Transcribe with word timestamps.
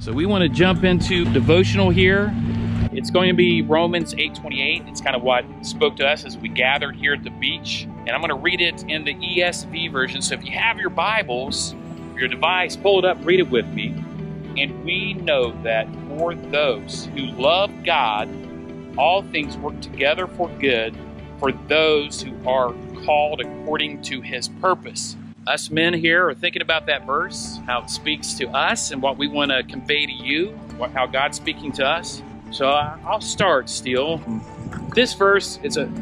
So 0.00 0.12
we 0.12 0.24
want 0.24 0.40
to 0.40 0.48
jump 0.48 0.82
into 0.82 1.30
devotional 1.30 1.90
here. 1.90 2.34
It's 2.90 3.10
going 3.10 3.28
to 3.28 3.34
be 3.34 3.60
Romans 3.60 4.14
8:28. 4.14 4.88
It's 4.88 5.02
kind 5.02 5.14
of 5.14 5.20
what 5.20 5.44
spoke 5.60 5.96
to 5.96 6.08
us 6.08 6.24
as 6.24 6.38
we 6.38 6.48
gathered 6.48 6.96
here 6.96 7.12
at 7.12 7.22
the 7.22 7.28
beach. 7.28 7.82
And 7.82 8.08
I'm 8.08 8.22
going 8.22 8.30
to 8.30 8.34
read 8.34 8.62
it 8.62 8.82
in 8.84 9.04
the 9.04 9.12
ESV 9.12 9.92
version. 9.92 10.22
So 10.22 10.36
if 10.36 10.42
you 10.42 10.52
have 10.52 10.78
your 10.78 10.88
Bibles, 10.88 11.74
your 12.16 12.28
device, 12.28 12.76
pull 12.76 12.98
it 12.98 13.04
up, 13.04 13.18
read 13.26 13.40
it 13.40 13.50
with 13.50 13.66
me. 13.66 13.88
And 14.56 14.82
we 14.86 15.12
know 15.12 15.52
that 15.64 15.86
for 16.08 16.34
those 16.34 17.10
who 17.14 17.26
love 17.32 17.70
God, 17.84 18.26
all 18.96 19.20
things 19.20 19.58
work 19.58 19.78
together 19.82 20.26
for 20.26 20.48
good 20.60 20.96
for 21.38 21.52
those 21.52 22.22
who 22.22 22.32
are 22.48 22.72
called 23.04 23.42
according 23.42 24.00
to 24.04 24.22
his 24.22 24.48
purpose. 24.48 25.16
Us 25.50 25.68
men 25.68 25.92
here 25.92 26.28
are 26.28 26.34
thinking 26.34 26.62
about 26.62 26.86
that 26.86 27.04
verse, 27.04 27.58
how 27.66 27.82
it 27.82 27.90
speaks 27.90 28.34
to 28.34 28.48
us 28.50 28.92
and 28.92 29.02
what 29.02 29.18
we 29.18 29.26
want 29.26 29.50
to 29.50 29.64
convey 29.64 30.06
to 30.06 30.12
you, 30.12 30.50
what, 30.76 30.92
how 30.92 31.06
God's 31.06 31.38
speaking 31.38 31.72
to 31.72 31.84
us. 31.84 32.22
So 32.52 32.68
uh, 32.68 32.96
I'll 33.04 33.20
start 33.20 33.68
still. 33.68 34.22
This 34.94 35.12
verse, 35.12 35.58
it's 35.64 35.76
a 35.76 35.92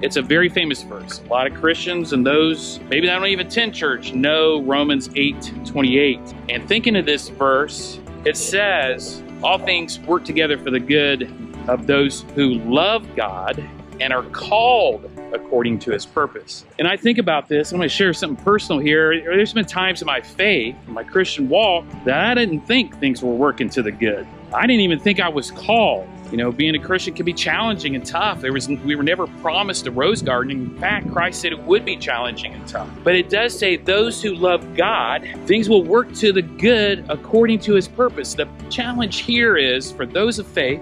it's 0.00 0.16
a 0.16 0.22
very 0.22 0.48
famous 0.48 0.82
verse. 0.84 1.20
A 1.20 1.26
lot 1.26 1.46
of 1.46 1.52
Christians 1.52 2.14
and 2.14 2.24
those 2.24 2.80
maybe 2.88 3.06
that 3.06 3.16
don't 3.18 3.26
even 3.26 3.46
attend 3.46 3.74
church 3.74 4.14
know 4.14 4.62
Romans 4.62 5.10
8 5.14 5.52
28. 5.66 6.18
And 6.48 6.66
thinking 6.66 6.96
of 6.96 7.04
this 7.04 7.28
verse, 7.28 8.00
it 8.24 8.38
says, 8.38 9.22
All 9.42 9.58
things 9.58 10.00
work 10.00 10.24
together 10.24 10.56
for 10.56 10.70
the 10.70 10.80
good 10.80 11.30
of 11.68 11.86
those 11.86 12.22
who 12.34 12.54
love 12.54 13.06
God 13.14 13.62
and 14.00 14.14
are 14.14 14.24
called 14.30 15.10
according 15.34 15.80
to 15.80 15.90
his 15.90 16.06
purpose. 16.06 16.64
And 16.78 16.88
I 16.88 16.96
think 16.96 17.18
about 17.18 17.48
this, 17.48 17.72
I'm 17.72 17.78
going 17.78 17.88
to 17.88 17.94
share 17.94 18.12
something 18.14 18.42
personal 18.44 18.80
here. 18.80 19.20
There's 19.20 19.52
been 19.52 19.64
times 19.64 20.00
in 20.00 20.06
my 20.06 20.20
faith, 20.20 20.76
in 20.86 20.94
my 20.94 21.04
Christian 21.04 21.48
walk, 21.48 21.84
that 22.04 22.24
I 22.24 22.34
didn't 22.34 22.60
think 22.60 22.98
things 22.98 23.22
were 23.22 23.34
working 23.34 23.68
to 23.70 23.82
the 23.82 23.90
good. 23.90 24.26
I 24.52 24.62
didn't 24.66 24.82
even 24.82 25.00
think 25.00 25.20
I 25.20 25.28
was 25.28 25.50
called. 25.50 26.08
You 26.30 26.38
know, 26.38 26.50
being 26.50 26.74
a 26.74 26.78
Christian 26.78 27.14
can 27.14 27.26
be 27.26 27.32
challenging 27.32 27.94
and 27.94 28.04
tough. 28.04 28.40
There 28.40 28.52
was 28.52 28.68
we 28.68 28.96
were 28.96 29.02
never 29.02 29.26
promised 29.26 29.86
a 29.86 29.90
rose 29.90 30.22
garden. 30.22 30.50
In 30.52 30.78
fact, 30.78 31.10
Christ 31.12 31.40
said 31.40 31.52
it 31.52 31.62
would 31.62 31.84
be 31.84 31.96
challenging 31.96 32.54
and 32.54 32.66
tough. 32.66 32.88
But 33.04 33.14
it 33.14 33.28
does 33.28 33.56
say 33.56 33.76
those 33.76 34.22
who 34.22 34.34
love 34.34 34.74
God, 34.74 35.28
things 35.44 35.68
will 35.68 35.84
work 35.84 36.12
to 36.14 36.32
the 36.32 36.42
good 36.42 37.04
according 37.08 37.60
to 37.60 37.74
his 37.74 37.86
purpose. 37.86 38.34
The 38.34 38.48
challenge 38.70 39.20
here 39.20 39.56
is 39.56 39.92
for 39.92 40.06
those 40.06 40.38
of 40.38 40.46
faith, 40.46 40.80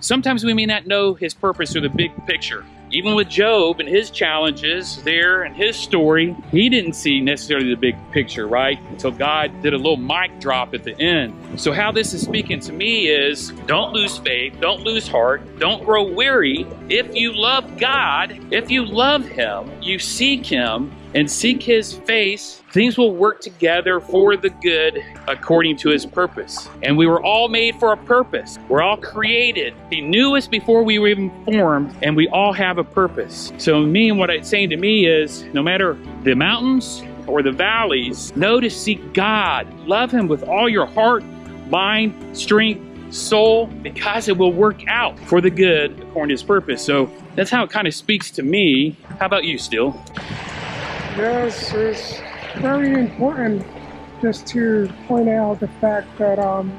sometimes 0.00 0.44
we 0.44 0.54
may 0.54 0.66
not 0.66 0.86
know 0.86 1.14
his 1.14 1.34
purpose 1.34 1.74
or 1.74 1.80
the 1.80 1.88
big 1.88 2.12
picture. 2.26 2.64
Even 2.94 3.14
with 3.14 3.30
Job 3.30 3.80
and 3.80 3.88
his 3.88 4.10
challenges 4.10 5.02
there 5.02 5.44
and 5.44 5.56
his 5.56 5.76
story, 5.76 6.36
he 6.50 6.68
didn't 6.68 6.92
see 6.92 7.20
necessarily 7.20 7.70
the 7.70 7.80
big 7.80 7.96
picture, 8.10 8.46
right? 8.46 8.78
Until 8.90 9.10
God 9.10 9.62
did 9.62 9.72
a 9.72 9.78
little 9.78 9.96
mic 9.96 10.38
drop 10.40 10.74
at 10.74 10.84
the 10.84 10.94
end. 11.00 11.58
So, 11.58 11.72
how 11.72 11.90
this 11.90 12.12
is 12.12 12.20
speaking 12.20 12.60
to 12.60 12.72
me 12.72 13.08
is 13.08 13.48
don't 13.66 13.94
lose 13.94 14.18
faith, 14.18 14.56
don't 14.60 14.82
lose 14.82 15.08
heart, 15.08 15.58
don't 15.58 15.82
grow 15.86 16.02
weary. 16.02 16.66
If 16.90 17.14
you 17.14 17.32
love 17.32 17.78
God, 17.78 18.38
if 18.52 18.70
you 18.70 18.84
love 18.84 19.24
Him, 19.24 19.72
you 19.80 19.98
seek 19.98 20.44
Him, 20.44 20.94
and 21.14 21.30
seek 21.30 21.62
his 21.62 21.92
face, 21.92 22.62
things 22.72 22.96
will 22.96 23.14
work 23.14 23.40
together 23.40 24.00
for 24.00 24.36
the 24.36 24.50
good 24.50 25.04
according 25.28 25.76
to 25.78 25.90
his 25.90 26.06
purpose. 26.06 26.68
And 26.82 26.96
we 26.96 27.06
were 27.06 27.22
all 27.22 27.48
made 27.48 27.78
for 27.78 27.92
a 27.92 27.96
purpose. 27.96 28.58
We're 28.68 28.82
all 28.82 28.96
created. 28.96 29.74
He 29.90 30.00
knew 30.00 30.36
us 30.36 30.46
before 30.46 30.82
we 30.82 30.98
were 30.98 31.08
even 31.08 31.30
formed, 31.44 31.94
and 32.02 32.16
we 32.16 32.28
all 32.28 32.52
have 32.52 32.78
a 32.78 32.84
purpose. 32.84 33.52
So 33.58 33.80
me 33.80 34.10
and 34.10 34.18
what 34.18 34.30
it's 34.30 34.48
saying 34.48 34.70
to 34.70 34.76
me 34.76 35.06
is 35.06 35.44
no 35.52 35.62
matter 35.62 35.98
the 36.22 36.34
mountains 36.34 37.02
or 37.26 37.42
the 37.42 37.52
valleys, 37.52 38.34
know 38.36 38.60
to 38.60 38.68
seek 38.70 39.12
God. 39.12 39.72
Love 39.86 40.10
him 40.10 40.28
with 40.28 40.42
all 40.44 40.68
your 40.68 40.86
heart, 40.86 41.24
mind, 41.68 42.36
strength, 42.36 43.14
soul, 43.14 43.66
because 43.66 44.28
it 44.28 44.36
will 44.36 44.52
work 44.52 44.86
out 44.88 45.18
for 45.20 45.40
the 45.40 45.50
good 45.50 45.92
according 46.00 46.28
to 46.28 46.32
his 46.32 46.42
purpose. 46.42 46.84
So 46.84 47.10
that's 47.36 47.50
how 47.50 47.62
it 47.62 47.70
kind 47.70 47.86
of 47.86 47.94
speaks 47.94 48.30
to 48.32 48.42
me. 48.42 48.96
How 49.20 49.26
about 49.26 49.44
you, 49.44 49.58
Still? 49.58 50.02
Yes, 51.16 51.74
it's 51.74 52.22
very 52.56 52.94
important 52.94 53.66
just 54.22 54.46
to 54.46 54.88
point 55.06 55.28
out 55.28 55.60
the 55.60 55.68
fact 55.68 56.08
that 56.16 56.38
um, 56.38 56.70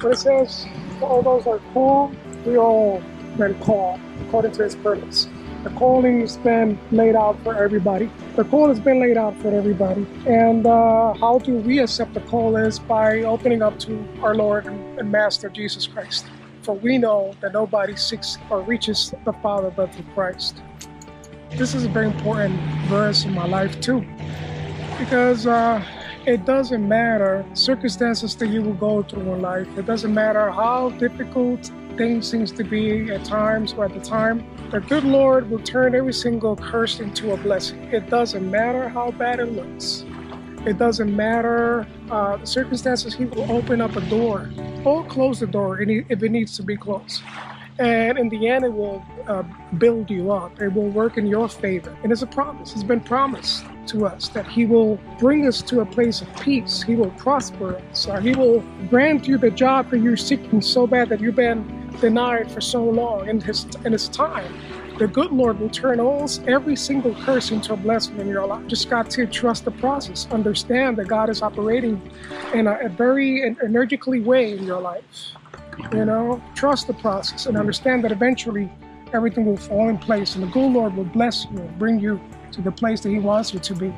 when 0.00 0.12
it 0.12 0.16
says 0.16 0.66
all 1.02 1.20
those 1.20 1.46
are 1.46 1.58
called, 1.74 2.16
we 2.46 2.56
all 2.56 3.02
been 3.36 3.54
called 3.60 4.00
according 4.22 4.52
to 4.52 4.62
His 4.62 4.76
purpose. 4.76 5.28
The 5.62 5.70
calling 5.70 6.20
has 6.20 6.38
been 6.38 6.78
laid 6.90 7.16
out 7.16 7.38
for 7.42 7.54
everybody. 7.54 8.10
The 8.34 8.44
call 8.44 8.68
has 8.68 8.80
been 8.80 8.98
laid 8.98 9.18
out 9.18 9.36
for 9.42 9.54
everybody. 9.54 10.06
And 10.26 10.66
uh, 10.66 11.12
how 11.12 11.38
do 11.38 11.56
we 11.56 11.78
accept 11.78 12.14
the 12.14 12.20
call 12.22 12.56
is 12.56 12.78
by 12.78 13.20
opening 13.20 13.60
up 13.60 13.78
to 13.80 14.08
our 14.22 14.34
Lord 14.34 14.64
and 14.64 15.12
Master 15.12 15.50
Jesus 15.50 15.86
Christ. 15.86 16.24
For 16.62 16.74
we 16.74 16.96
know 16.96 17.34
that 17.42 17.52
nobody 17.52 17.94
seeks 17.96 18.38
or 18.48 18.62
reaches 18.62 19.12
the 19.26 19.34
Father 19.34 19.70
but 19.70 19.94
through 19.94 20.06
Christ. 20.14 20.62
This 21.56 21.74
is 21.74 21.84
a 21.84 21.88
very 21.88 22.06
important 22.06 22.58
verse 22.88 23.24
in 23.24 23.34
my 23.34 23.46
life 23.46 23.78
too, 23.80 24.04
because 24.98 25.46
uh, 25.46 25.84
it 26.26 26.46
doesn't 26.46 26.88
matter 26.88 27.44
circumstances 27.52 28.34
that 28.36 28.48
you 28.48 28.62
will 28.62 28.74
go 28.74 29.02
through 29.02 29.34
in 29.34 29.42
life. 29.42 29.68
It 29.76 29.84
doesn't 29.84 30.14
matter 30.14 30.50
how 30.50 30.90
difficult 30.90 31.70
things 31.96 32.30
seems 32.30 32.52
to 32.52 32.64
be 32.64 33.12
at 33.12 33.24
times 33.24 33.74
or 33.74 33.84
at 33.84 33.92
the 33.92 34.00
time. 34.00 34.46
The 34.70 34.80
good 34.80 35.04
Lord 35.04 35.50
will 35.50 35.58
turn 35.58 35.94
every 35.94 36.14
single 36.14 36.56
curse 36.56 37.00
into 37.00 37.32
a 37.32 37.36
blessing. 37.36 37.82
It 37.92 38.08
doesn't 38.08 38.50
matter 38.50 38.88
how 38.88 39.10
bad 39.10 39.38
it 39.38 39.52
looks. 39.52 40.04
It 40.64 40.78
doesn't 40.78 41.14
matter 41.14 41.86
uh, 42.10 42.38
the 42.38 42.46
circumstances. 42.46 43.14
He 43.14 43.26
will 43.26 43.50
open 43.52 43.80
up 43.80 43.94
a 43.96 44.00
door 44.02 44.50
or 44.84 45.04
close 45.04 45.40
the 45.40 45.46
door 45.46 45.80
if 45.82 46.22
it 46.22 46.30
needs 46.30 46.56
to 46.56 46.62
be 46.62 46.76
closed. 46.76 47.22
And 47.78 48.18
in 48.18 48.28
the 48.28 48.48
end, 48.48 48.64
it 48.64 48.72
will 48.72 49.02
uh, 49.26 49.42
build 49.78 50.10
you 50.10 50.30
up. 50.30 50.60
It 50.60 50.72
will 50.72 50.88
work 50.88 51.16
in 51.16 51.26
your 51.26 51.48
favor. 51.48 51.96
And 52.02 52.12
it's 52.12 52.22
a 52.22 52.26
promise. 52.26 52.72
It's 52.72 52.82
been 52.82 53.00
promised 53.00 53.64
to 53.88 54.06
us 54.06 54.28
that 54.28 54.46
He 54.46 54.66
will 54.66 54.98
bring 55.18 55.46
us 55.46 55.62
to 55.62 55.80
a 55.80 55.86
place 55.86 56.20
of 56.20 56.34
peace. 56.40 56.82
He 56.82 56.94
will 56.94 57.10
prosper 57.12 57.76
us. 57.76 58.06
Or 58.06 58.20
he 58.20 58.34
will 58.34 58.60
grant 58.88 59.26
you 59.26 59.38
the 59.38 59.50
job 59.50 59.90
that 59.90 59.98
you're 59.98 60.16
seeking 60.16 60.60
so 60.60 60.86
bad 60.86 61.08
that 61.08 61.20
you've 61.20 61.36
been 61.36 61.90
denied 62.00 62.50
for 62.50 62.60
so 62.60 62.84
long. 62.84 63.28
In 63.28 63.40
His, 63.40 63.66
in 63.84 63.92
his 63.92 64.08
time, 64.08 64.52
the 64.98 65.08
good 65.08 65.32
Lord 65.32 65.58
will 65.58 65.70
turn 65.70 65.98
all, 65.98 66.28
every 66.46 66.76
single 66.76 67.14
curse 67.24 67.50
into 67.50 67.72
a 67.72 67.76
blessing 67.76 68.20
in 68.20 68.28
your 68.28 68.46
life. 68.46 68.66
Just 68.66 68.90
got 68.90 69.10
to 69.10 69.26
trust 69.26 69.64
the 69.64 69.70
process. 69.70 70.28
Understand 70.30 70.98
that 70.98 71.08
God 71.08 71.30
is 71.30 71.42
operating 71.42 72.00
in 72.52 72.66
a, 72.66 72.78
a 72.84 72.88
very 72.88 73.42
energically 73.42 74.20
way 74.20 74.52
in 74.56 74.64
your 74.64 74.80
life. 74.80 75.02
You 75.92 76.04
know, 76.04 76.42
trust 76.54 76.86
the 76.86 76.94
process 76.94 77.46
and 77.46 77.56
understand 77.56 78.04
that 78.04 78.12
eventually 78.12 78.70
everything 79.12 79.44
will 79.44 79.56
fall 79.56 79.88
in 79.88 79.98
place 79.98 80.34
and 80.34 80.42
the 80.42 80.48
good 80.48 80.72
Lord 80.72 80.96
will 80.96 81.04
bless 81.04 81.44
you 81.46 81.58
and 81.58 81.78
bring 81.78 82.00
you 82.00 82.20
to 82.52 82.62
the 82.62 82.72
place 82.72 83.00
that 83.00 83.10
He 83.10 83.18
wants 83.18 83.52
you 83.52 83.60
to 83.60 83.74
be. 83.74 83.94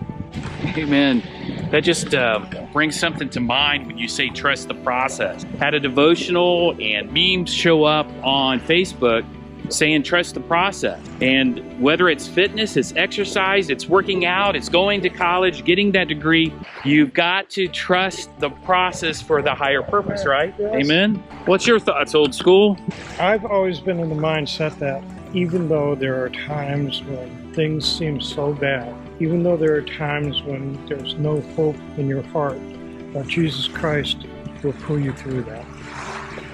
Amen. 0.77 1.23
That 1.71 1.81
just 1.81 2.15
uh, 2.15 2.45
brings 2.73 2.99
something 2.99 3.29
to 3.31 3.41
mind 3.41 3.87
when 3.87 3.99
you 3.99 4.09
say 4.09 4.29
trust 4.29 4.69
the 4.69 4.75
process. 4.75 5.43
Had 5.59 5.75
a 5.75 5.81
devotional 5.81 6.77
and 6.81 7.13
memes 7.13 7.53
show 7.53 7.85
up 7.85 8.09
on 8.23 8.61
Facebook 8.61 9.25
saying 9.69 10.03
trust 10.03 10.35
the 10.35 10.41
process. 10.41 11.01
And 11.21 11.81
whether 11.81 12.09
it's 12.09 12.27
fitness, 12.27 12.77
it's 12.77 12.93
exercise, 12.97 13.71
it's 13.71 13.89
working 13.89 14.25
out, 14.25 14.57
it's 14.57 14.69
going 14.69 15.01
to 15.03 15.09
college, 15.09 15.65
getting 15.65 15.93
that 15.93 16.09
degree, 16.09 16.53
you've 16.85 17.13
got 17.13 17.51
to 17.51 17.69
trust 17.69 18.31
the 18.41 18.51
process 18.51 19.21
for 19.23 19.43
the 19.43 19.55
higher 19.55 19.83
purpose, 19.83 20.27
right? 20.27 20.55
Yes. 20.59 20.75
Amen. 20.75 21.17
What's 21.47 21.67
your 21.67 21.79
thoughts, 21.79 22.15
old 22.15 22.35
school? 22.35 22.77
I've 23.19 23.45
always 23.45 23.81
been 23.81 24.01
in 24.01 24.09
the 24.09 24.15
mindset 24.15 24.79
that 24.79 25.03
even 25.35 25.69
though 25.69 25.95
there 25.95 26.23
are 26.23 26.31
times 26.31 27.03
when 27.03 27.53
things 27.55 27.87
seem 27.87 28.21
so 28.21 28.53
bad, 28.53 28.95
even 29.21 29.43
though 29.43 29.57
there 29.57 29.75
are 29.75 29.83
times 29.83 30.43
when 30.43 30.85
there's 30.87 31.15
no 31.15 31.41
hope 31.57 31.77
in 31.97 32.09
your 32.09 32.23
heart, 32.23 32.59
that 33.13 33.27
Jesus 33.29 33.69
Christ 33.69 34.19
will 34.63 34.73
pull 34.73 34.99
you 34.99 35.13
through 35.13 35.43
that. 35.45 35.65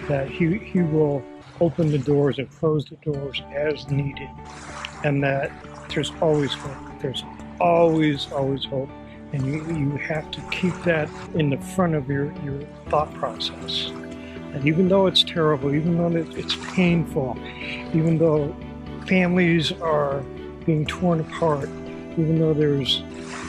That 0.08 0.28
He, 0.28 0.58
he 0.58 0.80
will 0.80 1.22
open 1.60 1.90
the 1.90 1.98
doors 1.98 2.38
and 2.38 2.50
close 2.50 2.84
the 2.86 2.96
doors 2.96 3.42
as 3.54 3.90
needed, 3.90 4.28
and 5.04 5.22
that 5.22 5.50
there's 5.90 6.12
always 6.20 6.52
hope. 6.54 7.00
There's 7.00 7.24
always, 7.60 8.30
always 8.32 8.64
hope. 8.64 8.90
And 9.32 9.46
you, 9.46 9.64
you 9.76 9.90
have 9.98 10.30
to 10.32 10.40
keep 10.50 10.74
that 10.82 11.08
in 11.34 11.50
the 11.50 11.58
front 11.58 11.94
of 11.94 12.08
your, 12.08 12.32
your 12.42 12.60
thought 12.88 13.12
process. 13.14 13.90
And 14.52 14.66
even 14.66 14.88
though 14.88 15.06
it's 15.06 15.22
terrible, 15.22 15.72
even 15.74 15.96
though 15.96 16.16
it's 16.16 16.56
painful, 16.74 17.38
even 17.94 18.18
though 18.18 18.56
families 19.06 19.70
are 19.80 20.20
being 20.66 20.84
torn 20.86 21.20
apart, 21.20 21.68
even 22.18 22.40
though 22.40 22.54
there's 22.54 23.02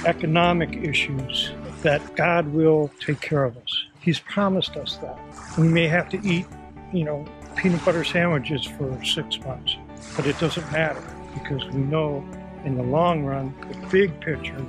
economic 0.06 0.75
issues, 0.75 1.52
that 1.81 2.16
God 2.16 2.48
will 2.54 2.92
take 3.00 3.19
care 3.19 3.44
of 3.44 3.57
us. 3.57 3.86
He's 4.00 4.19
promised 4.19 4.78
us 4.78 4.98
that. 4.98 5.19
We 5.57 5.68
may 5.68 5.88
have 5.88 6.10
to 6.10 6.22
eat, 6.24 6.46
you 6.94 7.04
know, 7.04 7.25
peanut 7.62 7.86
butter 7.86 8.04
sandwiches 8.04 8.66
for 8.66 9.04
six 9.06 9.40
months. 9.42 9.78
But 10.16 10.25
it 10.25 10.40
doesn't 10.40 10.69
matter 10.72 11.04
because 11.36 11.63
we 11.68 11.81
know 11.81 12.25
in 12.66 12.75
the 12.75 12.84
long 12.84 13.24
run, 13.24 13.54
the 13.69 13.88
big 13.88 14.19
picture, 14.19 14.60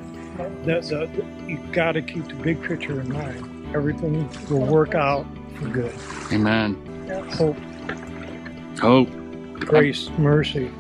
that 0.65 0.83
the, 0.83 1.09
you've 1.47 1.73
got 1.73 1.93
to 1.93 2.03
keep 2.03 2.27
the 2.29 2.35
big 2.35 2.62
picture 2.62 3.00
in 3.00 3.11
mind. 3.11 3.75
Everything 3.75 4.29
will 4.50 4.67
work 4.67 4.94
out 4.94 5.27
for 5.56 5.69
good. 5.69 5.94
Amen. 6.33 6.77
Hope, 7.33 7.56
Hope. 8.79 9.09
grace, 9.61 10.11
mercy. 10.19 10.71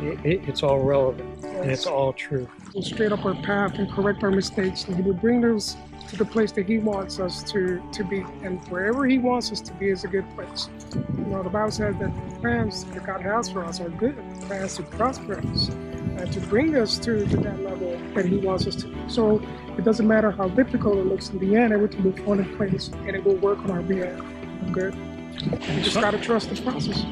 It, 0.00 0.24
it, 0.24 0.48
it's 0.48 0.62
all 0.62 0.80
relevant 0.80 1.37
and 1.62 1.70
it's 1.70 1.86
all 1.86 2.12
true. 2.12 2.48
Go 2.72 2.80
straight 2.80 3.12
up 3.12 3.24
our 3.24 3.34
path 3.34 3.78
and 3.78 3.90
correct 3.90 4.22
our 4.22 4.30
mistakes, 4.30 4.84
and 4.84 4.96
He 4.96 5.02
will 5.02 5.14
bring 5.14 5.44
us 5.44 5.76
to 6.08 6.16
the 6.16 6.24
place 6.24 6.52
that 6.52 6.66
He 6.66 6.78
wants 6.78 7.18
us 7.18 7.42
to 7.52 7.82
to 7.92 8.04
be. 8.04 8.24
And 8.42 8.60
wherever 8.68 9.06
He 9.06 9.18
wants 9.18 9.52
us 9.52 9.60
to 9.62 9.72
be 9.74 9.90
is 9.90 10.04
a 10.04 10.08
good 10.08 10.28
place. 10.34 10.68
You 10.94 11.24
know, 11.24 11.42
the 11.42 11.50
Bible 11.50 11.70
says 11.70 11.96
that 11.98 12.30
the 12.30 12.40
plans 12.40 12.84
that 12.84 13.06
God 13.06 13.22
has 13.22 13.50
for 13.50 13.64
us 13.64 13.80
are 13.80 13.90
good, 13.90 14.16
plans 14.42 14.76
to 14.76 14.82
prosper 14.82 15.38
us 15.38 15.68
and 15.68 16.32
to 16.32 16.40
bring 16.40 16.76
us 16.76 16.98
to, 16.98 17.26
to 17.26 17.36
that 17.38 17.60
level 17.62 17.98
that 18.14 18.26
He 18.26 18.36
wants 18.38 18.66
us 18.66 18.76
to. 18.76 19.08
So 19.08 19.42
it 19.76 19.84
doesn't 19.84 20.06
matter 20.06 20.30
how 20.30 20.48
difficult 20.48 20.98
it 20.98 21.06
looks 21.06 21.30
in 21.30 21.38
the 21.38 21.56
end, 21.56 21.72
everything 21.72 22.02
will 22.02 22.16
fall 22.24 22.38
in 22.38 22.56
place 22.56 22.88
and 22.88 23.10
it 23.10 23.24
will 23.24 23.36
work 23.36 23.58
on 23.58 23.70
our 23.70 23.82
behalf. 23.82 24.24
Good. 24.72 24.94
You 24.94 25.82
just 25.82 25.94
gotta 25.94 26.18
trust 26.18 26.50
the 26.50 26.60
process. 26.60 27.04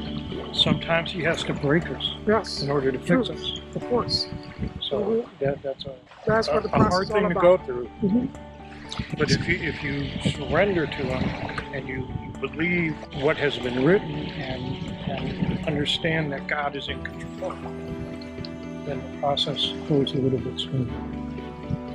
Sometimes 0.57 1.11
he 1.11 1.21
has 1.21 1.43
to 1.43 1.53
break 1.53 1.89
us 1.89 2.15
Yes, 2.27 2.63
in 2.63 2.69
order 2.71 2.91
to 2.91 2.97
fix 2.97 3.07
True. 3.27 3.35
us. 3.35 3.59
of 3.75 3.83
course. 3.89 4.27
So 4.81 5.25
that, 5.39 5.61
that's 5.61 5.85
a, 5.85 5.93
That's 6.25 6.47
a, 6.47 6.57
a 6.57 6.67
hard 6.69 7.07
thing 7.07 7.29
to 7.29 7.35
go 7.35 7.57
through. 7.57 7.89
Mhm. 8.01 8.29
But 9.17 9.29
if 9.31 9.47
you 9.47 9.55
if 9.55 9.83
you 9.83 10.09
surrender 10.31 10.87
to 10.87 10.91
him 11.03 11.73
and 11.73 11.87
you, 11.87 12.07
you 12.23 12.31
believe 12.39 12.95
what 13.21 13.37
has 13.37 13.57
been 13.57 13.85
written 13.85 14.09
and, 14.09 14.87
and 15.09 15.67
understand 15.67 16.31
that 16.31 16.47
God 16.47 16.75
is 16.75 16.87
in 16.87 17.03
control, 17.03 17.51
then 18.85 19.01
the 19.11 19.17
process 19.19 19.73
goes 19.89 20.13
a 20.13 20.17
little 20.17 20.39
bit 20.39 20.59
smoother. 20.59 20.93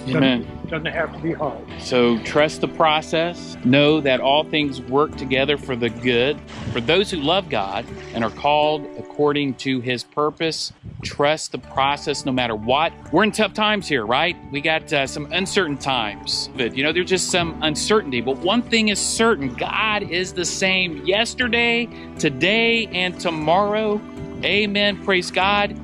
Amen. 0.08 0.48
Doesn't 0.68 0.86
have 0.86 1.12
to 1.12 1.18
be 1.18 1.32
hard. 1.32 1.64
So 1.78 2.18
trust 2.24 2.60
the 2.60 2.68
process. 2.68 3.56
Know 3.64 4.00
that 4.00 4.20
all 4.20 4.42
things 4.44 4.80
work 4.80 5.16
together 5.16 5.56
for 5.56 5.76
the 5.76 5.90
good. 5.90 6.40
For 6.72 6.80
those 6.80 7.10
who 7.10 7.18
love 7.18 7.48
God 7.48 7.86
and 8.14 8.24
are 8.24 8.30
called 8.30 8.84
according 8.98 9.54
to 9.56 9.80
his 9.80 10.02
purpose, 10.02 10.72
trust 11.02 11.52
the 11.52 11.58
process 11.58 12.24
no 12.24 12.32
matter 12.32 12.56
what. 12.56 12.92
We're 13.12 13.24
in 13.24 13.32
tough 13.32 13.54
times 13.54 13.86
here, 13.86 14.06
right? 14.06 14.36
We 14.50 14.60
got 14.60 14.92
uh, 14.92 15.06
some 15.06 15.30
uncertain 15.32 15.76
times. 15.76 16.48
But, 16.56 16.76
you 16.76 16.82
know, 16.82 16.92
there's 16.92 17.08
just 17.08 17.30
some 17.30 17.62
uncertainty. 17.62 18.20
But 18.20 18.38
one 18.38 18.62
thing 18.62 18.88
is 18.88 18.98
certain 18.98 19.54
God 19.54 20.02
is 20.02 20.32
the 20.32 20.44
same 20.44 21.04
yesterday, 21.04 21.88
today, 22.18 22.86
and 22.86 23.20
tomorrow. 23.20 24.00
Amen. 24.42 25.04
Praise 25.04 25.30
God. 25.30 25.78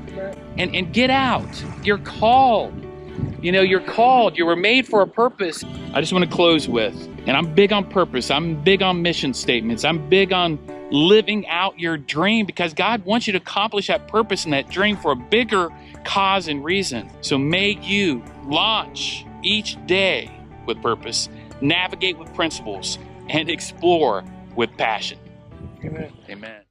And, 0.57 0.75
and 0.75 0.93
get 0.93 1.11
out. 1.11 1.65
You're 1.85 1.99
called. 1.99 2.75
You 3.41 3.53
know, 3.53 3.63
you're 3.63 3.81
called, 3.81 4.37
you 4.37 4.45
were 4.45 4.57
made 4.57 4.87
for 4.87 5.01
a 5.03 5.07
purpose. 5.07 5.65
I 5.95 6.01
just 6.01 6.13
want 6.13 6.25
to 6.25 6.31
close 6.31 6.69
with, 6.69 6.95
and 7.27 7.37
I'm 7.37 7.55
big 7.55 7.73
on 7.73 7.89
purpose, 7.89 8.31
I'm 8.33 8.61
big 8.63 8.83
on 8.83 9.01
mission 9.01 9.33
statements, 9.33 9.85
I'm 9.85 10.09
big 10.09 10.33
on 10.33 10.59
living 10.91 11.47
out 11.47 11.79
your 11.79 11.97
dream 11.97 12.47
because 12.47 12.75
God 12.75 13.05
wants 13.05 13.27
you 13.27 13.33
to 13.35 13.39
accomplish 13.39 13.87
that 13.89 14.09
purpose 14.09 14.45
and 14.45 14.53
that 14.55 14.69
dream 14.69 14.97
for 14.97 15.13
a 15.13 15.17
bigger 15.17 15.69
cause 16.05 16.49
and 16.49 16.65
reason. 16.65 17.11
So 17.21 17.39
may 17.39 17.79
you 17.83 18.25
launch 18.47 19.25
each 19.43 19.77
day 19.87 20.31
with 20.67 20.83
purpose, 20.83 21.29
navigate 21.61 22.19
with 22.19 22.33
principles, 22.35 22.99
and 23.29 23.49
explore 23.49 24.25
with 24.57 24.77
passion. 24.77 25.19
Amen. 25.85 26.13
Amen. 26.29 26.68